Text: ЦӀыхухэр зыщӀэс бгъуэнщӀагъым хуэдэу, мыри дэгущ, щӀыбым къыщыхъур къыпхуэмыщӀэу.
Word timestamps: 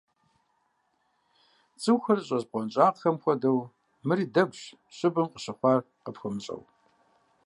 ЦӀыхухэр 1.81 2.19
зыщӀэс 2.21 2.43
бгъуэнщӀагъым 2.49 3.15
хуэдэу, 3.21 3.59
мыри 4.07 4.25
дэгущ, 4.33 4.61
щӀыбым 4.97 5.27
къыщыхъур 5.31 5.79
къыпхуэмыщӀэу. 6.03 6.61